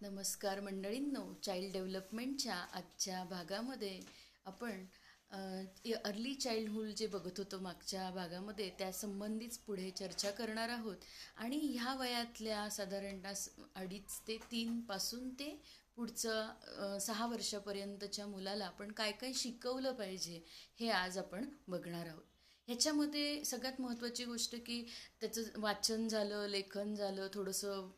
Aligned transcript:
नमस्कार 0.00 0.60
मंडळींनो 0.60 1.22
चाइल्ड 1.44 1.72
डेव्हलपमेंटच्या 1.72 2.54
आजच्या 2.54 3.22
भागामध्ये 3.30 3.98
आपण 4.46 4.84
अर्ली 6.04 6.34
चाइल्डहूड 6.34 6.88
जे 6.96 7.06
बघत 7.06 7.38
होतो 7.38 7.58
मागच्या 7.60 8.10
भागामध्ये 8.10 8.68
त्यासंबंधीच 8.78 9.56
पुढे 9.58 9.90
चर्चा 9.90 10.30
करणार 10.30 10.68
आहोत. 10.68 10.96
आणि 11.36 11.56
ह्या 11.72 11.94
वयातल्या 11.94 12.68
साधारणतः 12.70 13.32
अडीच 13.76 14.20
ते 14.28 14.36
तीनपासून 14.52 15.28
ते 15.38 15.50
पुढचं 15.96 16.98
सहा 17.00 17.26
वर्षापर्यंतच्या 17.26 18.26
मुलाला 18.26 18.66
आपण 18.66 18.92
काय 18.92 19.12
काय 19.20 19.32
शिकवलं 19.34 19.92
पाहिजे 19.94 20.40
हे 20.80 20.88
आज 20.90 21.18
आपण 21.18 21.48
बघणार 21.68 22.06
आहोत. 22.06 22.22
ह्याच्यामध्ये 22.68 23.44
सगळ्यात 23.44 23.80
महत्त्वाची 23.80 24.24
गोष्ट 24.24 24.54
की 24.66 24.82
त्याचं 25.20 25.60
वाचन 25.60 26.08
झालं 26.08 26.46
लेखन 26.48 26.94
झालं 26.94 27.28
थोडंसं 27.34 27.90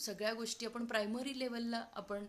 सगळ्या 0.00 0.32
गोष्टी 0.34 0.66
आपण 0.66 0.84
प्रायमरी 0.86 1.38
लेवलला 1.38 1.84
आपण 1.94 2.26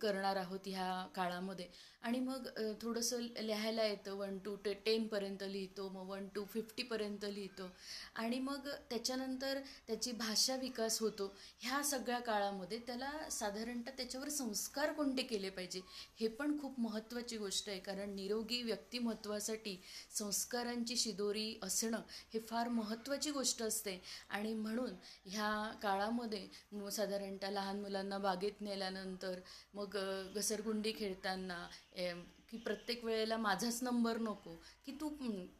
करणार 0.00 0.36
आहोत 0.36 0.66
ह्या 0.66 1.06
काळामध्ये. 1.14 1.68
आणि 2.02 2.18
मग 2.20 2.46
थोडंसं 2.82 3.20
लिहायला 3.40 3.84
येतं 3.84 4.14
वन 4.16 4.38
टू 4.44 4.54
टे 4.64 4.72
टेनपर्यंत 4.86 5.42
लिहितो 5.42 5.88
मग 5.88 6.08
वन 6.08 6.26
टू 6.34 6.44
फिफ्टीपर्यंत 6.44 7.24
लिहितो. 7.24 7.68
आणि 8.16 8.38
मग 8.38 8.68
त्याच्यानंतर 8.90 9.60
त्याची 9.86 10.12
भाषा 10.12 10.56
विकास 10.56 11.00
होतो. 11.00 11.32
ह्या 11.60 11.82
सगळ्या 11.84 12.18
काळामध्ये 12.20 12.78
त्याला 12.86 13.10
साधारणतः 13.30 13.90
त्याच्यावर 13.96 14.28
संस्कार 14.28 14.92
कोणते 14.92 15.22
केले 15.22 15.50
पाहिजे 15.50 15.80
हे 16.20 16.28
पण 16.28 16.58
खूप 16.60 16.80
महत्त्वाची 16.80 17.36
गोष्ट 17.38 17.68
आहे. 17.68 17.78
कारण 17.80 18.14
निरोगी 18.14 18.62
व्यक्तिमत्वासाठी 18.62 19.76
संस्कारांची 20.18 20.96
शिदोरी 20.96 21.58
असणं 21.62 22.02
हे 22.34 22.40
फार 22.40 22.68
महत्त्वाची 22.68 23.30
गोष्ट 23.30 23.62
असते. 23.62 24.00
आणि 24.30 24.54
म्हणून 24.54 24.94
ह्या 25.24 25.72
काळामध्ये 25.82 26.43
साधारणतः 26.90 27.50
लहान 27.50 27.80
मुलांना 27.80 28.18
बागेत 28.18 28.60
नेल्यानंतर 28.60 29.40
मग 29.74 29.96
घसरगुंडी 30.34 30.92
खेळताना 30.92 31.66
की 32.50 32.58
प्रत्येक 32.58 33.04
वेळेला 33.04 33.36
माझाच 33.36 33.82
नंबर 33.82 34.18
नको 34.18 34.54
की 34.86 34.92
तू 34.92 35.08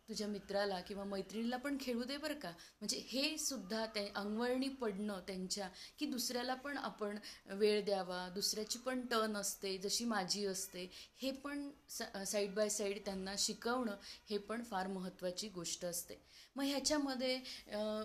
तुझ्या 0.08 0.26
मित्राला 0.28 0.80
किंवा 0.80 1.04
मैत्रिणीला 1.04 1.56
पण 1.56 1.76
खेळू 1.80 2.04
दे 2.04 2.16
बरं 2.16 2.34
का? 2.34 2.50
म्हणजे 2.50 2.98
हे 2.98 3.36
सुद्धा 3.38 3.86
ते 3.86 4.12
अंगवळणी 4.14 4.68
पडणं 4.68 5.20
त्यांच्या 5.20 5.68
की 5.98 6.06
दुसऱ्याला 6.06 6.54
पण 6.54 6.76
आपण 6.76 7.18
वेळ 7.46 7.84
द्यावा 7.84 8.28
दुसऱ्याची 8.28 8.78
पण 8.78 9.06
टर्न 9.06 9.36
असते 9.36 9.78
जशी 9.78 10.04
माझी 10.04 10.44
असते 10.44 10.90
हे 11.22 11.30
पण 11.30 11.70
साईड 11.90 12.54
बाय 12.54 12.68
साईड 12.68 13.04
त्यांना 13.04 13.34
शिकवणं 13.38 13.96
हे 14.30 14.38
पण 14.38 14.62
फार 14.62 14.86
महत्त्वाची 14.86 15.48
गोष्ट 15.48 15.84
असते. 15.84 16.14
मग 16.56 16.64
ह्याच्यामध्ये 16.64 17.36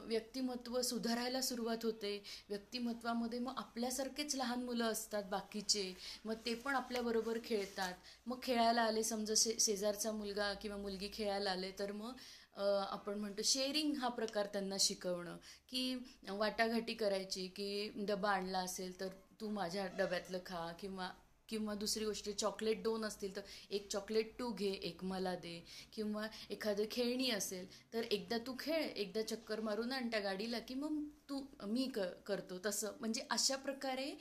व्यक्तिमत्व 0.07 0.81
सुधारायला 0.81 1.41
सुरुवात 1.41 1.85
होते. 1.85 2.17
व्यक्तिमत्वामध्ये 2.49 3.39
मग 3.39 3.57
आपल्यासारखेच 3.57 4.35
लहान 4.35 4.63
मुलं 4.63 4.91
असतात 4.91 5.23
बाकीचे. 5.31 5.93
मग 6.25 6.33
ते 6.45 6.53
पण 6.55 6.75
आपल्याबरोबर 6.75 7.37
खेळतात. 7.45 7.93
मग 8.27 8.39
खेळायला 8.43 8.81
आले 8.81 9.03
समजा 9.03 9.33
शे 9.37 9.55
शेजारचा 9.59 10.11
मुलगा 10.11 10.51
किंवा 10.61 10.77
मुलगी 10.77 11.09
खेळायला 11.13 11.51
आले 11.51 11.71
तर 11.79 11.91
मग 11.91 12.17
आपण 12.59 13.19
म्हणतो 13.19 13.41
शेअरिंग 13.45 13.93
हा 13.97 14.07
प्रकार 14.09 14.45
त्यांना 14.53 14.75
शिकवणं. 14.79 15.37
की 15.69 15.95
वाटाघाटी 16.29 16.93
करायची 16.93 17.47
की 17.55 17.89
डबा 18.07 18.31
आणला 18.31 18.59
असेल 18.59 18.99
तर 18.99 19.07
तू 19.41 19.49
माझ्या 19.49 19.85
डब्यातलं 19.97 20.39
खा 20.45 20.71
किंवा 20.79 21.09
किंवा 21.49 21.73
दुसरी 21.75 22.05
गोष्ट 22.05 22.29
चॉकलेट 22.31 22.81
दोन 22.83 23.05
असतील 23.05 23.35
तर 23.35 23.41
एक 23.71 23.87
चॉकलेट 23.91 24.33
तू 24.39 24.51
घे 24.53 24.71
एक 24.89 25.03
मला 25.03 25.35
दे. 25.35 25.59
किंवा 25.93 26.27
एखादं 26.49 26.83
खेळणी 26.91 27.29
असेल 27.31 27.67
तर 27.93 28.03
एकदा 28.03 28.37
तू 28.47 28.55
खेळ 28.59 28.83
एकदा 28.85 29.21
चक्कर 29.23 29.59
मारून 29.61 29.91
आण 29.91 30.09
त्या 30.11 30.19
गाडीला 30.19 30.59
की 30.59 30.73
मग 30.75 31.03
तू 31.29 31.41
मी 31.67 31.87
क 31.95 31.99
करतो. 32.25 32.57
तसं 32.65 32.95
म्हणजे 32.99 33.25
अशा 33.31 33.55
प्रकारे 33.57 34.11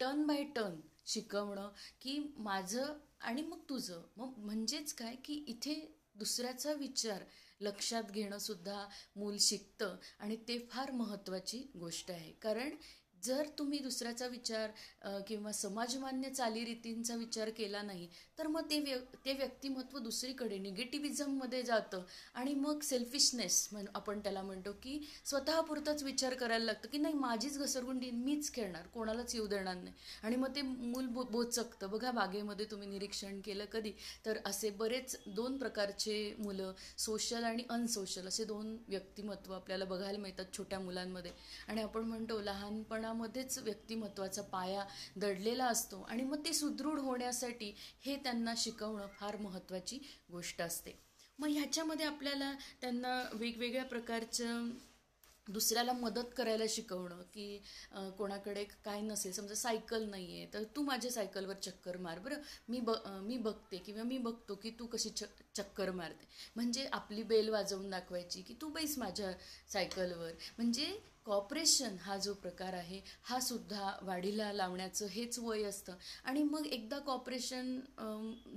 टर्न 0.00 0.26
बाय 0.26 0.42
टर्न 0.56 0.80
शिकवणं 1.06 1.68
की 2.00 2.18
माझं 2.38 2.96
आणि 3.20 3.42
मग 3.42 3.60
तुझं. 3.68 4.02
मग 4.16 4.38
म्हणजेच 4.38 4.92
काय 4.94 5.14
की 5.24 5.44
इथे 5.48 5.74
दुसऱ्याचा 6.18 6.72
विचार 6.72 7.22
लक्षात 7.60 8.10
घेणं 8.12 8.38
सुद्धा 8.38 8.84
मूल 9.16 9.36
शिकतं 9.40 9.96
आणि 10.20 10.36
ते 10.48 10.58
फार 10.70 10.90
महत्त्वाची 10.92 11.58
गोष्ट 11.76 12.10
आहे. 12.10 12.32
कारण 12.42 12.74
जर 13.22 13.46
तुम्ही 13.58 13.78
दुसऱ्याचा 13.78 14.26
विचार 14.26 14.70
किंवा 15.28 15.52
समाजमान्य 15.52 16.30
चालीरीतींचा 16.30 17.14
विचार 17.14 17.50
केला 17.50 17.82
नाही 17.82 18.08
तर 18.38 18.46
मग 18.46 18.70
ते 18.70 18.78
व्य 18.80 18.96
ते 19.24 19.32
व्यक्तिमत्व 19.32 19.98
दुसरीकडे 19.98 20.58
निगेटिव्हिझममध्ये 20.58 21.62
जातं 21.62 22.04
आणि 22.34 22.54
मग 22.54 22.80
सेल्फिशनेस 22.82 23.68
म्हण 23.72 23.86
आपण 23.94 24.20
त्याला 24.20 24.42
म्हणतो 24.42 24.72
की 24.82 24.98
स्वतःपुरताच 25.24 26.02
विचार 26.02 26.34
करायला 26.34 26.64
लागतं 26.64 26.88
की 26.88 26.98
नाही 26.98 27.14
माझीच 27.14 27.58
घसरगुंडी 27.58 28.10
मीच 28.10 28.52
खेळणार 28.54 28.86
कोणालाच 28.94 29.34
येऊ 29.34 29.46
देणार 29.46 29.74
नाही. 29.74 29.94
आणि 30.22 30.36
मग 30.36 30.54
ते 30.56 30.62
मूल 30.62 31.06
बो 31.08 31.22
बोचकतं. 31.30 31.90
बघा 31.90 32.10
बागेमध्ये 32.10 32.66
तुम्ही 32.70 32.88
निरीक्षण 32.88 33.40
केलं 33.44 33.64
कधी 33.72 33.92
तर 34.26 34.38
असे 34.46 34.70
बरेच 34.70 35.16
दोन 35.26 35.56
प्रकारचे 35.58 36.34
मुलं 36.38 36.72
सोशल 36.98 37.44
आणि 37.44 37.64
अनसोशल 37.70 38.26
असे 38.28 38.44
दोन 38.44 38.76
व्यक्तिमत्व 38.88 39.52
आपल्याला 39.54 39.84
बघायला 39.84 40.18
मिळतात 40.18 40.56
छोट्या 40.56 40.78
मुलांमध्ये. 40.80 41.32
आणि 41.68 41.82
आपण 41.82 42.04
म्हणतो 42.04 42.40
लहानपणा 42.40 43.07
मध्येच 43.12 43.58
व्यक्तिमत्वाचा 43.58 44.42
पाया 44.42 44.84
दडलेला 45.16 45.66
असतो 45.66 46.00
आणि 46.02 46.22
मग 46.22 46.44
ते 46.44 46.52
सुदृढ 46.52 46.98
होण्यासाठी 46.98 47.74
हे 48.06 48.16
त्यांना 48.16 48.54
शिकवणं 48.56 49.06
फार 49.18 49.36
महत्त्वाची 49.36 49.98
गोष्ट 50.32 50.62
असते. 50.62 50.98
मग 51.38 51.48
ह्याच्यामध्ये 51.48 52.06
आपल्याला 52.06 52.52
त्यांना 52.80 53.22
वेगवेगळ्या 53.32 53.84
प्रकारचं 53.84 54.70
दुसऱ्याला 55.46 55.92
मदत 55.92 56.32
करायला 56.36 56.64
शिकवणं 56.68 57.22
की 57.34 57.62
कोणाकडे 58.18 58.64
काय 58.84 59.00
नसेल 59.00 59.32
समजा 59.32 59.54
सायकल 59.54 60.04
नाही 60.10 60.36
आहे 60.36 60.46
तर 60.54 60.64
तू 60.76 60.82
माझ्या 60.82 61.10
सायकलवर 61.10 61.54
चक्कर 61.56 61.96
मार. 61.96 62.18
बरं 62.18 62.40
मी 62.68 62.80
ब 62.80 62.94
मी 63.22 63.36
बघते 63.38 63.76
किंवा 63.76 64.02
मी 64.02 64.18
बघतो 64.18 64.54
की 64.54 64.70
तू 64.78 64.86
कशी 64.86 65.10
च 65.10 65.24
चक्कर 65.56 65.90
मारते. 65.90 66.26
म्हणजे 66.56 66.86
आपली 66.92 67.22
बेल 67.22 67.48
वाजवून 67.48 67.88
दाखवायची 67.90 68.42
की 68.42 68.54
तू 68.60 68.68
बैस 68.70 68.98
माझ्या 68.98 69.32
सायकलवर. 69.72 70.32
म्हणजे 70.58 70.86
कॉपरेशन 71.28 71.96
हा 72.00 72.16
जो 72.16 72.32
प्रकार 72.34 72.72
आहे 72.72 73.00
हा 73.22 73.38
सुद्धा 73.40 73.90
वाढीला 74.02 74.52
लावण्याचं 74.52 75.06
हेच 75.06 75.38
वय 75.38 75.62
असतं. 75.62 75.94
आणि 76.24 76.42
मग 76.42 76.66
एकदा 76.66 76.98
कॉपरेशन 76.98 77.78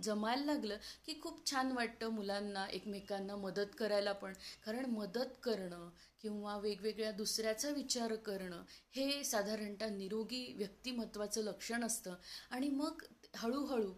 जमायला 0.04 0.46
लागलं 0.46 0.78
की 1.06 1.20
खूप 1.22 1.46
छान 1.52 1.72
वाटतं 1.72 2.10
मुलांना 2.10 2.66
एकमेकांना 2.68 3.36
मदत 3.36 3.76
करायला 3.78 4.12
पण. 4.14 4.34
कारण 4.66 4.86
मदत 4.86 5.36
करणं 5.44 5.90
किंवा 6.22 6.58
वेगवेगळ्या 6.58 7.12
दुसऱ्याचा 7.12 7.70
विचार 7.70 8.16
करणं 8.16 8.64
हे 8.96 9.24
साधारणतः 9.24 9.90
निरोगी 9.90 10.54
व्यक्तिमत्वाचं 10.58 11.42
लक्षण 11.42 11.84
असतं. 11.84 12.16
आणि 12.52 12.70
मग 12.70 13.04
हळूहळू 13.36 13.94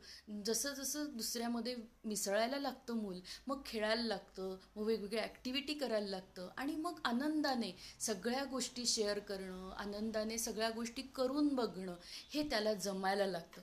जसं 0.45 0.73
जसं 0.73 1.05
दुसऱ्यामध्ये 1.17 1.75
मिसळायला 2.05 2.59
लागतं 2.59 2.93
मूल 2.93 3.19
मग 3.47 3.61
खेळायला 3.65 4.03
लागतं 4.03 4.55
मग 4.75 4.83
वेगवेगळ्या 4.83 5.23
ॲक्टिव्हिटी 5.23 5.73
करायला 5.73 6.07
लागतं 6.07 6.49
आणि 6.57 6.75
मग 6.75 6.99
आनंदाने 7.05 7.71
सगळ्या 7.99 8.43
गोष्टी 8.43 8.85
शेअर 8.85 9.19
करणं 9.19 9.71
आनंदाने 9.77 10.37
सगळ्या 10.37 10.69
गोष्टी 10.69 11.01
करून 11.01 11.55
बघणं 11.55 11.95
हे 12.29 12.49
त्याला 12.49 12.73
जमायला 12.73 13.25
लागतं. 13.25 13.61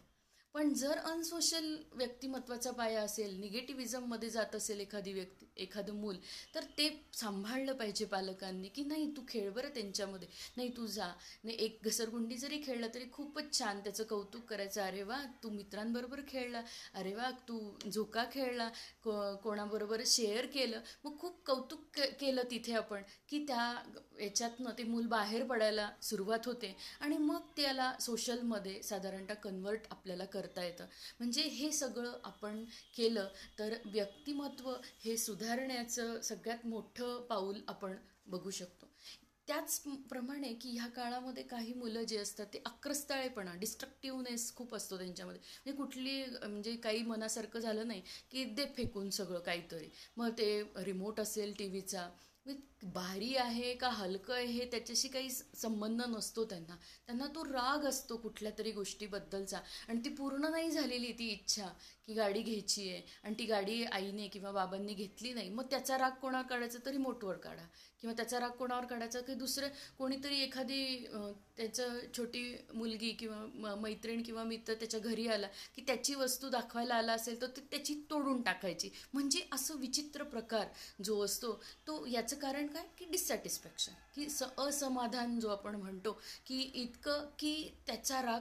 पण 0.54 0.72
जर 0.74 0.98
अनसोशल 1.04 1.74
व्यक्तिमत्वाचा 1.92 2.70
पाया 2.70 3.02
असेल 3.02 3.38
निगेटिव्हिजममध्ये 3.40 4.28
जात 4.30 4.54
असेल 4.54 4.80
एखादी 4.80 5.12
व्यक्ती 5.12 5.46
एखादं 5.56 5.94
मूल 5.94 6.16
तर 6.54 6.64
ते 6.78 6.88
सांभाळलं 7.14 7.72
पाहिजे 7.72 8.04
पालकांनी 8.04 8.68
की 8.68 8.84
नाही 8.84 9.06
तू 9.16 9.22
खेळ 9.28 9.50
बरं 9.50 9.68
त्यांच्यामध्ये 9.74 10.28
नाही 10.56 10.68
तू 10.76 10.86
जा. 10.86 11.06
नाही 11.44 11.56
एक 11.64 11.78
घसरगुंडी 11.84 12.36
जरी 12.36 12.60
खेळला 12.62 12.86
तरी 12.94 13.04
खूपच 13.12 13.52
छान 13.58 13.80
त्याचं 13.80 14.04
कौतुक 14.04 14.44
करायचं. 14.44 14.82
अरे 14.82 15.02
वा 15.02 15.22
तू 15.42 15.50
मित्रांबरोबर 15.50 16.20
खेळला. 16.28 16.62
अरे 16.94 17.14
वा 17.14 17.30
तू 17.48 17.58
झोका 17.92 18.24
खेळला. 18.32 18.68
को 19.02 19.36
कोणाबरोबर 19.36 20.02
शेअर 20.06 20.46
केलं. 20.46 20.80
मग 21.04 21.18
खूप 21.18 21.44
कौतुक 21.46 22.00
केलं 22.20 22.42
तिथे 22.50 22.72
आपण 22.74 23.02
की 23.28 23.44
त्या 23.48 23.74
याच्यातनं 24.20 24.70
ते 24.78 24.82
मूल 24.84 25.06
बाहेर 25.06 25.44
पडायला 25.46 25.90
सुरुवात 26.02 26.46
होते. 26.46 26.76
आणि 27.00 27.16
मग 27.18 27.46
त्याला 27.56 27.92
सोशलमध्ये 28.00 28.82
साधारणतः 28.82 29.34
कन्वर्ट 29.34 29.86
आपल्याला 29.90 30.24
करता 30.40 30.64
येतं. 30.64 30.86
म्हणजे 31.18 31.42
हे 31.42 31.70
सगळं 31.72 32.18
आपण 32.24 32.64
केलं 32.96 33.28
तर 33.58 33.74
व्यक्तिमत्व 33.86 34.72
हे 35.04 35.16
सुधारण्याचं 35.16 36.20
सगळ्यात 36.20 36.66
मोठं 36.66 37.20
पाऊल 37.20 37.60
आपण 37.68 37.96
बघू 38.26 38.50
शकतो. 38.50 38.86
त्याचप्रमाणे 39.48 40.52
की 40.54 40.70
ह्या 40.70 40.86
काळामध्ये 40.86 41.42
काही 41.42 41.72
मुलं 41.74 42.02
जे 42.02 42.16
असतात 42.16 42.46
ते 42.46 42.62
अक्रस्ताळेपणा 42.66 43.54
डिस्ट्रक्टिव्हनेस 43.54 44.54
खूप 44.56 44.74
असतो 44.74 44.96
त्यांच्यामध्ये. 44.98 45.40
म्हणजे 45.40 45.76
कुठली 45.76 46.24
म्हणजे 46.24 46.76
काही 46.76 47.02
मनासारखं 47.02 47.58
झालं 47.58 47.88
नाही 47.88 48.02
की 48.30 48.44
दे 48.44 48.66
फेकून 48.76 49.10
सगळं 49.10 49.40
काहीतरी. 49.40 49.88
मग 50.16 50.30
ते 50.38 50.62
रिमोट 50.76 51.20
असेल 51.20 51.54
टी 51.58 51.66
व्हीचा 51.68 52.08
भारी 52.46 53.34
आहे 53.36 53.72
का 53.76 53.88
हलकं 53.90 54.34
आहे 54.34 54.44
हे 54.46 54.64
त्याच्याशी 54.70 55.08
काही 55.08 55.30
संबंध 55.30 56.02
नसतो 56.08 56.44
त्यांना. 56.44 56.76
त्यांना 57.06 57.26
तो 57.34 57.44
राग 57.44 57.84
असतो 57.86 58.16
कुठल्या 58.16 58.52
तरी 58.58 58.72
गोष्टीबद्दलचा. 58.72 59.58
आणि 59.88 60.00
ती 60.04 60.14
पूर्ण 60.14 60.50
नाही 60.50 60.70
झालेली 60.70 61.12
ती 61.18 61.28
इच्छा 61.32 61.68
की 62.06 62.14
गाडी 62.14 62.42
घ्यायची 62.42 62.88
आहे 62.90 63.02
आणि 63.24 63.34
ती 63.38 63.44
गाडी 63.46 63.82
आईने 63.84 64.28
किंवा 64.28 64.50
बाबांनी 64.52 64.94
घेतली 64.94 65.32
नाही 65.32 65.48
मग 65.50 65.64
त्याचा 65.70 65.98
राग 65.98 66.10
कोणावर 66.22 66.46
काढायचा 66.46 66.78
तरी 66.86 66.96
मोठवर 66.96 67.36
काढा. 67.38 67.66
किंवा 68.00 68.14
त्याचा 68.16 68.38
राग 68.40 68.50
कोणावर 68.50 68.84
काढायचा 68.84 69.20
की 69.20 69.34
दुसरं 69.34 69.68
कोणीतरी 69.98 70.38
एखादी 70.42 70.96
त्याचं 71.56 71.98
छोटी 72.16 72.42
मुलगी 72.74 73.10
किंवा 73.12 73.74
मैत्रीण 73.76 74.22
किंवा 74.22 74.44
मित्र 74.44 74.74
त्याच्या 74.74 75.00
घरी 75.00 75.26
आला 75.28 75.46
की 75.76 75.82
त्याची 75.86 76.14
वस्तू 76.14 76.48
दाखवायला 76.48 76.94
आला 76.94 77.12
असेल 77.12 77.40
तर 77.42 77.46
त्याची 77.60 77.94
तोडून 78.10 78.42
टाकायची. 78.42 78.90
म्हणजे 79.12 79.46
असं 79.52 79.78
विचित्र 79.78 80.24
प्रकार 80.24 80.66
जो 81.04 81.20
असतो 81.24 81.52
तो 81.86 82.04
याचा 82.06 82.29
कारण 82.36 82.66
काय? 82.66 82.82
की 82.98 83.04
डिससॅटिस्फॅक्शन 83.04 83.92
की 84.14 84.28
स 84.28 84.42
असमाधान 84.58 85.40
जो 85.40 85.48
आपण 85.48 85.74
म्हणतो 85.74 86.12
की 86.46 86.60
इतकं 86.74 87.28
की 87.38 87.76
त्याचा 87.86 88.22
राग 88.22 88.40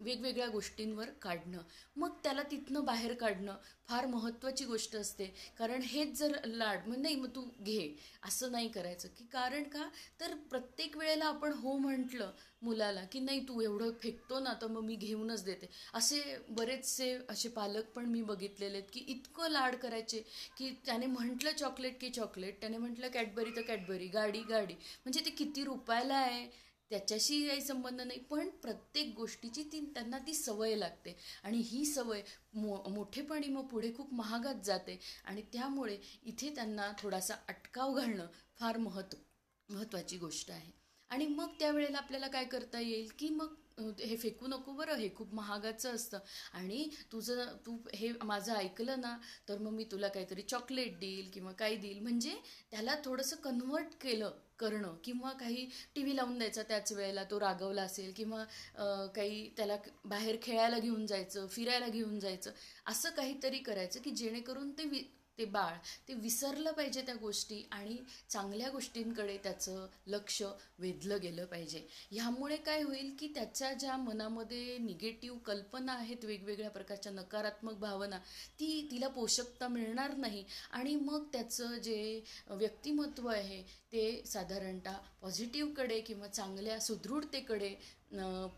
वेगवेगळ्या 0.00 0.48
गोष्टींवर 0.48 1.10
काढणं. 1.22 1.62
मग 1.96 2.10
त्याला 2.22 2.42
तिथनं 2.42 2.84
बाहेर 2.84 3.14
काढणं 3.14 3.56
फार 3.88 4.06
महत्त्वाची 4.06 4.64
गोष्ट 4.64 4.96
असते. 4.96 5.24
कारण 5.58 5.82
हेच 5.82 6.18
जर 6.18 6.36
लाड 6.44 6.86
मग 6.88 6.96
नाही 6.96 7.16
मग 7.16 7.28
तू 7.36 7.42
घे. 7.60 7.96
असं 8.22 8.52
नाही 8.52 8.68
करायचं. 8.68 9.08
की 9.08 9.24
कारण 9.32 9.62
का? 9.62 9.88
तर 10.20 10.34
प्रत्येक 10.50 10.96
वेळेला 10.96 11.24
आपण 11.24 11.52
हो 11.52 11.76
म्हटलं 11.78 12.30
मुलाला 12.62 13.04
की 13.04 13.20
नाही 13.20 13.40
तू 13.40 13.60
एवढं 13.60 13.90
फेकतो 14.02 14.40
ना 14.40 14.52
तर 14.62 14.66
मग 14.66 14.82
मी 14.82 14.94
घेऊनच 14.96 15.44
देते. 15.44 15.68
असे 15.94 16.22
बरेचसे 16.48 17.12
असे 17.28 17.48
पालक 17.48 17.84
पण 17.84 18.06
मी 18.06 18.22
बघितलेले 18.22 18.78
आहेत 18.78 18.88
की 18.92 19.00
इतकं 19.08 19.48
लाड 19.48 19.74
करायचे 19.76 20.20
की 20.58 20.70
त्याने 20.86 21.06
म्हटलं 21.06 21.52
चॉकलेट 21.52 22.00
की 22.00 22.10
चॉकलेट 22.10 22.60
त्याने 22.60 22.76
म्हटलं 22.78 23.08
कॅडबरी 23.08 23.50
तर 23.56 23.62
कॅडबरी 23.62 24.08
गाडी 24.08 24.42
गाडी. 24.42 24.74
म्हणजे 24.74 25.20
ते 25.20 25.30
किती 25.30 25.64
रुपयाला 25.64 26.14
आहे? 26.14 26.69
त्याच्याशी 26.90 27.46
काही 27.46 27.60
संबंध 27.60 28.00
नाही 28.00 28.18
पण 28.20 28.48
प्रत्येक 28.62 29.14
गोष्टीची 29.16 29.62
ती 29.62 29.80
त्यांना 29.94 30.18
ती 30.18 30.34
सवय 30.34 30.74
लागते. 30.76 31.16
आणि 31.44 31.58
ही 31.60 31.84
सवय 31.84 32.22
मो 32.54 32.82
मोठेपणी 32.88 33.48
मग 33.48 33.66
पुढे 33.66 33.92
खूप 33.96 34.12
महागात 34.14 34.64
जाते. 34.64 34.98
आणि 35.24 35.42
त्यामुळे 35.52 35.98
इथे 36.24 36.54
त्यांना 36.54 36.90
थोडासा 36.98 37.34
अटकाव 37.48 37.94
घालणं 37.94 38.26
फार 38.60 38.76
महत्त्व 38.78 39.18
महत्त्वाची 39.68 40.18
गोष्ट 40.18 40.50
आहे. 40.50 40.70
आणि 41.10 41.26
मग 41.26 41.54
त्यावेळेला 41.58 41.98
आपल्याला 41.98 42.28
काय 42.28 42.44
करता 42.44 42.80
येईल 42.80 43.08
की 43.18 43.28
मग 43.28 43.54
हे 44.00 44.16
फेकू 44.16 44.46
नको 44.46 44.72
बरं 44.72 44.96
हे 44.96 45.08
खूप 45.16 45.34
महागाचं 45.34 45.94
असतं. 45.94 46.18
आणि 46.52 46.88
तुझं 47.12 47.56
तू 47.66 47.76
हे 47.94 48.12
माझं 48.24 48.54
ऐकलं 48.54 49.00
ना 49.00 49.16
तर 49.48 49.58
मग 49.58 49.72
मी 49.72 49.84
तुला 49.92 50.08
काहीतरी 50.08 50.42
चॉकलेट 50.42 50.98
देईल 51.00 51.30
किंवा 51.30 51.52
काय 51.52 51.76
देईल. 51.76 52.00
म्हणजे 52.00 52.34
त्याला 52.70 52.94
थोडंसं 53.04 53.36
कन्व्हर्ट 53.36 53.94
केलं 54.00 54.38
करणं 54.60 54.94
किंवा 55.04 55.32
काही 55.32 55.68
टी 55.94 56.02
व्ही 56.02 56.16
लावून 56.16 56.38
द्यायचा 56.38 56.62
त्याच 56.62 56.92
वेळेला 56.92 57.24
तो 57.24 57.40
रागवला 57.40 57.82
असेल 57.82 58.12
किंवा 58.16 58.44
काही 59.14 59.48
त्याला 59.56 59.76
बाहेर 60.04 60.36
खेळायला 60.42 60.78
घेऊन 60.78 61.06
जायचं 61.06 61.46
फिरायला 61.46 61.88
घेऊन 61.88 62.18
जायचं 62.18 62.50
असं 62.86 63.10
काहीतरी 63.10 63.58
करायचं 63.60 64.00
की 64.00 64.10
जेणेकरून 64.10 64.70
ते 64.70 64.84
वि 64.84 65.02
ते 65.40 65.44
बाळ 65.46 65.76
ते 66.08 66.14
विसरलं 66.14 66.72
पाहिजे 66.72 67.02
त्या 67.02 67.14
गोष्टी 67.14 67.62
आणि 67.72 67.96
चांगल्या 68.30 68.68
गोष्टींकडे 68.70 69.36
त्याचं 69.42 69.86
लक्ष 70.06 70.42
वेधलं 70.78 71.18
गेलं 71.22 71.44
पाहिजे. 71.44 71.86
ह्यामुळे 72.10 72.56
काय 72.56 72.82
होईल 72.82 73.14
की 73.18 73.28
त्याच्या 73.34 73.72
ज्या 73.72 73.96
मनामध्ये 73.96 74.76
निगेटिव्ह 74.78 75.38
कल्पना 75.38 75.92
आहेत 75.92 76.24
वेगवेगळ्या 76.24 76.70
प्रकारच्या 76.70 77.12
नकारात्मक 77.12 77.78
भावना 77.80 78.18
ती 78.60 78.88
तिला 78.90 79.08
पोषकता 79.08 79.68
मिळणार 79.68 80.16
नाही 80.16 80.44
आणि 80.72 80.94
मग 80.96 81.26
त्याचं 81.32 81.76
जे 81.78 82.20
व्यक्तिमत्व 82.48 83.28
आहे 83.28 83.62
ते 83.92 84.22
साधारणतः 84.26 84.96
पॉझिटिव्हकडे 85.22 86.00
किंवा 86.00 86.28
चांगल्या 86.28 86.80
सुदृढतेकडे 86.80 87.74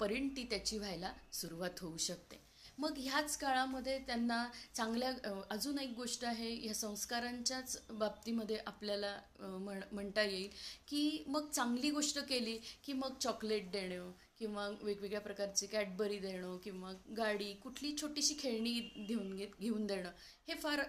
परिणती 0.00 0.46
त्याची 0.50 0.78
व्हायला 0.78 1.12
सुरुवात 1.32 1.80
होऊ 1.80 1.96
शकते. 1.96 2.41
मग 2.78 2.98
ह्याच 2.98 3.36
काळामध्ये 3.36 3.98
त्यांना 3.98 4.44
चांगल्या 4.74 5.10
अजून 5.50 5.78
एक 5.78 5.94
गोष्ट 5.96 6.24
आहे 6.24 6.54
ह्या 6.54 6.74
संस्कारांच्याच 6.74 7.78
बाबतीमध्ये 7.90 8.58
आपल्याला 8.66 9.16
म्हण 9.38 9.80
म्हणता 9.92 10.22
येईल 10.22 10.48
की 10.88 11.24
मग 11.26 11.48
चांगली 11.50 11.90
गोष्ट 11.90 12.18
केली 12.18 12.58
की 12.84 12.92
मग 12.92 13.18
चॉकलेट 13.20 13.70
देणं 13.70 14.10
किंवा 14.42 14.68
वेगवेगळ्या 14.82 15.20
प्रकारचे 15.20 15.66
कॅडबरी 15.66 16.18
देणं 16.18 16.56
किंवा 16.64 16.92
गाडी 17.16 17.52
कुठली 17.62 17.94
छोटीशी 18.00 18.34
खेळणी 18.38 18.72
घेऊन 19.08 19.34
घेत 19.34 19.60
घेऊन 19.60 19.86
देणं 19.86 20.10
हे 20.48 20.54
फार 20.54 20.80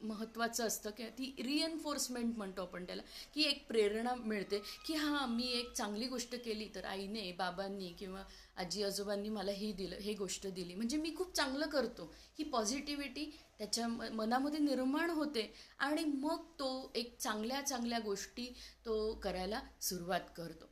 महत्त्वाचं 0.00 0.66
असतं. 0.66 0.90
की 0.90 1.04
ती 1.18 1.34
रिएन्फोर्समेंट 1.44 2.36
म्हणतो 2.38 2.62
आपण 2.62 2.84
त्याला 2.86 3.02
की 3.34 3.42
एक 3.42 3.66
प्रेरणा 3.68 4.14
मिळते 4.14 4.58
की 4.86 4.94
हां 4.94 5.28
मी 5.28 5.46
एक 5.52 5.72
चांगली 5.72 6.06
गोष्ट 6.08 6.34
केली 6.44 6.68
तर 6.74 6.84
आईने 6.84 7.30
बाबांनी 7.38 7.92
किंवा 7.98 8.22
आजी 8.56 8.82
आजोबांनी 8.82 9.28
मला 9.28 9.52
हे 9.52 9.72
दिलं 9.72 9.96
हे 9.96 10.14
गोष्ट 10.14 10.46
दिली. 10.46 10.74
म्हणजे 10.74 10.96
मी 10.96 11.14
खूप 11.16 11.34
चांगलं 11.36 11.66
करतो. 11.68 12.12
ही 12.38 12.44
पॉझिटिव्हिटी 12.44 13.30
त्याच्या 13.58 13.88
मनामध्ये 13.88 14.60
निर्माण 14.60 15.10
होते 15.10 15.52
आणि 15.78 16.04
मग 16.04 16.44
तो 16.58 16.90
एक 16.94 17.16
चांगल्या 17.18 17.60
चांगल्या 17.62 17.98
गोष्टी 18.04 18.52
तो 18.86 19.14
करायला 19.14 19.60
सुरुवात 19.80 20.34
करतो. 20.36 20.68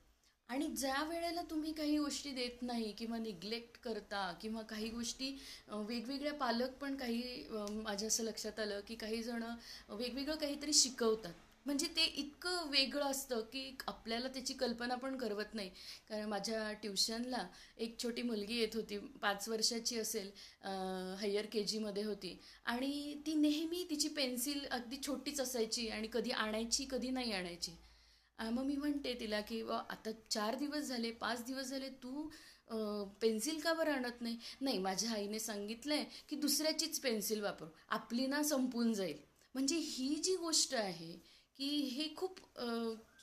आणि 0.48 0.66
ज्या 0.70 1.02
वेळेला 1.04 1.42
तुम्ही 1.42 1.72
काही 1.72 1.98
गोष्टी 1.98 2.30
देत 2.32 2.62
नाही 2.62 2.92
किंवा 2.92 3.18
निग्लेक्ट 3.18 3.76
करता 3.82 4.30
किंवा 4.42 4.62
काही 4.62 4.88
गोष्टी 4.90 5.30
वेगवेगळ्या 5.68 6.32
पालक 6.34 6.70
पण 6.80 6.96
काही 6.96 7.22
माझ्या 7.50 8.08
असं 8.08 8.24
लक्षात 8.24 8.60
आलं 8.60 8.80
की 8.88 8.94
काही 8.94 9.22
जण 9.22 9.42
वेगवेगळं 9.90 10.36
काहीतरी 10.36 10.72
शिकवतात. 10.72 11.32
म्हणजे 11.66 11.86
ते 11.96 12.04
इतकं 12.16 12.68
वेगळं 12.70 13.04
असतं 13.04 13.40
की 13.52 13.76
आपल्याला 13.86 14.28
त्याची 14.28 14.54
कल्पना 14.54 14.94
पण 14.94 15.16
करवत 15.16 15.54
नाही. 15.54 15.68
कारण 16.08 16.28
माझ्या 16.28 16.72
ट्युशनला 16.72 17.46
एक 17.78 17.98
छोटी 18.02 18.22
मुलगी 18.22 18.58
येत 18.60 18.76
होती 18.76 18.98
पाच 19.22 19.48
वर्षाची 19.48 19.98
असेल 19.98 20.30
हायर 21.20 21.46
के 21.52 21.64
जीमध्ये 21.64 22.02
होती. 22.04 22.36
आणि 22.66 23.14
ती 23.26 23.34
नेहमी 23.34 23.84
तिची 23.90 24.08
पेन्सिल 24.16 24.64
अगदी 24.70 24.96
छोटीच 25.06 25.40
असायची 25.40 25.88
आणि 25.88 26.08
कधी 26.12 26.30
आणायची 26.30 26.86
कधी 26.90 27.10
नाही 27.10 27.32
आणायची. 27.32 27.72
मग 28.38 28.64
मी 28.64 28.76
म्हणते 28.76 29.14
तिला 29.20 29.40
की 29.40 29.60
व 29.62 29.72
आता 29.72 30.10
चार 30.30 30.54
दिवस 30.54 30.84
झाले 30.84 31.10
पाच 31.12 31.44
दिवस 31.44 31.66
झाले 31.66 31.88
तू 32.02 32.28
पेन्सिल 33.20 33.58
का 33.60 33.72
बरं 33.72 33.92
आणत 33.92 34.20
नाही? 34.20 34.38
नाही 34.60 34.78
माझ्या 34.78 35.10
आईने 35.10 35.38
सांगितलं 35.38 35.94
आहे 35.94 36.04
की 36.28 36.36
दुसऱ्याचीच 36.36 37.00
पेन्सिल 37.00 37.40
वापरू 37.40 37.68
आपली 37.88 38.26
ना 38.26 38.42
संपून 38.42 38.92
जाईल. 38.92 39.16
म्हणजे 39.54 39.76
ही 39.76 40.14
जी 40.24 40.36
गोष्ट 40.36 40.74
आहे 40.74 41.12
की 41.58 41.68
हे 41.88 42.08
खूप 42.16 42.38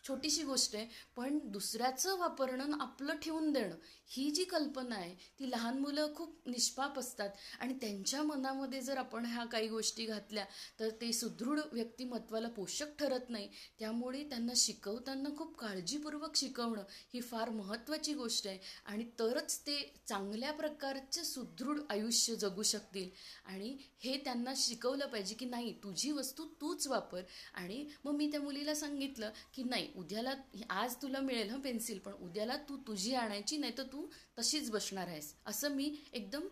छोटीशी 0.07 0.43
गोष्ट 0.43 0.75
आहे 0.75 0.87
पण 1.15 1.39
दुसऱ्याचं 1.43 2.17
वापरणं 2.17 2.77
आपलं 2.81 3.15
ठेवून 3.15 3.51
देणं 3.51 3.75
ही 4.07 4.31
जी 4.31 4.43
कल्पना 4.43 4.95
आहे 4.95 5.15
ती 5.39 5.49
लहान 5.51 5.77
मुलं 5.79 6.13
खूप 6.15 6.47
निष्पाप 6.47 6.99
असतात. 6.99 7.29
आणि 7.59 7.73
त्यांच्या 7.73 8.23
मनामध्ये 8.23 8.81
जर 8.81 8.97
आपण 8.97 9.25
ह्या 9.25 9.45
काही 9.45 9.67
गोष्टी 9.67 10.05
घातल्या 10.05 10.45
तर 10.79 10.89
ते 10.89 11.13
सुदृढ 11.13 11.59
व्यक्तिमत्वाला 11.71 12.47
पोषक 12.47 12.85
ठरत 12.99 13.29
नाही. 13.29 13.49
त्यामुळे 13.79 14.23
त्यांना 14.23 14.53
शिकवताना 14.55 15.29
खूप 15.37 15.57
काळजीपूर्वक 15.57 16.35
शिकवणं 16.35 16.83
ही 17.13 17.21
फार 17.21 17.49
महत्त्वाची 17.49 18.13
गोष्ट 18.13 18.47
आहे. 18.47 18.59
आणि 18.85 19.05
तरच 19.19 19.59
ते 19.59 19.93
चांगल्या 20.07 20.51
प्रकारचे 20.51 21.23
सुदृढ 21.23 21.79
आयुष्य 21.89 22.35
जगू 22.35 22.63
शकतील. 22.63 23.09
आणि 23.45 23.77
हे 23.99 24.17
त्यांना 24.17 24.53
शिकवलं 24.57 25.05
पाहिजे 25.05 25.35
की 25.35 25.45
नाही 25.45 25.73
तुझी 25.83 26.11
वस्तू 26.11 26.45
तूच 26.61 26.87
वापर. 26.87 27.21
आणि 27.53 27.85
मग 28.05 28.15
मी 28.15 28.31
त्या 28.31 28.41
मुलीला 28.41 28.75
सांगितलं 28.75 29.31
की 29.53 29.63
नाही 29.63 29.91
उद्याला 29.95 30.33
आज 30.71 30.95
तुला 31.01 31.19
मिळेल 31.19 31.49
हं 31.49 31.59
पेन्सिल 31.61 31.99
पण 31.99 32.13
उद्याला 32.23 32.55
तू 32.69 32.77
तुझी 32.87 33.13
आणायची 33.15 33.57
नाही 33.57 33.77
तर 33.77 33.83
तू 33.83 34.05
तशीच 34.39 34.69
बसणार 34.71 35.07
आहेस. 35.07 35.33
असं 35.45 35.75
मी 35.75 35.93
एकदम 36.13 36.47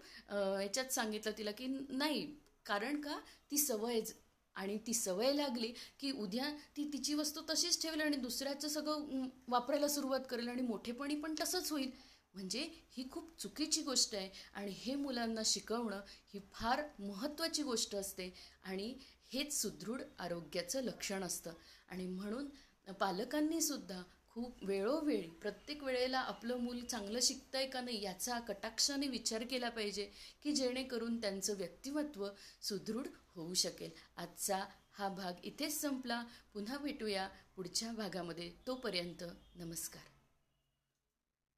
याच्यात 0.61 0.93
सांगितलं 0.93 1.37
तिला 1.37 1.51
की 1.51 1.67
नाही 1.89 2.25
कारण 2.65 3.01
का 3.01 3.19
ती 3.51 3.57
सवय 3.57 3.99
आणि 4.55 4.77
ती 4.87 4.93
सवय 4.93 5.31
लागली 5.33 5.71
की 5.99 6.11
उद्या 6.13 6.49
ती 6.77 6.89
तिची 6.93 7.13
वस्तू 7.13 7.41
तशीच 7.49 7.81
ठेवेल 7.81 8.01
आणि 8.01 8.17
दुसऱ्याचं 8.17 8.67
सगळं 8.69 9.27
वापरायला 9.47 9.87
सुरुवात 9.87 10.27
करेल 10.29 10.47
आणि 10.49 10.61
मोठेपणी 10.61 11.15
पण 11.15 11.35
तसंच 11.41 11.71
होईल. 11.71 11.91
म्हणजे 12.33 12.61
ही 12.91 13.07
खूप 13.11 13.29
चुकीची 13.39 13.81
गोष्ट 13.81 14.13
आहे 14.15 14.29
आणि 14.53 14.71
हे 14.75 14.95
मुलांना 14.95 15.41
शिकवणं 15.45 16.01
ही 16.33 16.39
फार 16.53 16.81
महत्त्वाची 16.99 17.63
गोष्ट 17.63 17.95
असते 17.95 18.33
आणि 18.63 18.93
हेच 19.33 19.53
सुदृढ 19.61 20.01
आरोग्याचं 20.19 20.81
लक्षण 20.83 21.23
असतं. 21.23 21.53
आणि 21.89 22.07
म्हणून 22.07 22.47
पालकांनी 22.91 23.61
सुद्धा 23.61 24.01
खूप 24.29 24.63
वेळोवेळी 24.63 25.29
प्रत्येक 25.29 25.83
वेळेला 25.83 26.19
आपलं 26.19 26.57
मूल 26.57 26.79
चांगलं 26.85 27.19
शिकतंय 27.21 27.67
का 27.67 27.81
नाही 27.81 28.01
याचा 28.03 28.39
कटाक्षाने 28.39 29.07
विचार 29.07 29.43
केला 29.43 29.69
पाहिजे 29.69 30.11
की 30.43 30.51
जेणेकरून 30.51 31.21
त्यांचं 31.21 31.57
व्यक्तिमत्व 31.57 32.27
सुदृढ 32.61 33.07
होऊ 33.35 33.53
शकेल. 33.53 33.91
आजचा 34.17 34.65
हा 34.91 35.09
भाग 35.09 35.33
इथेच 35.43 35.81
संपला. 35.81 36.23
पुन्हा 36.53 36.77
भेटूया 36.77 37.29
पुढच्या 37.55 37.91
भागामध्ये. 37.91 38.51
तोपर्यंत 38.67 39.23
नमस्कार. 39.55 40.12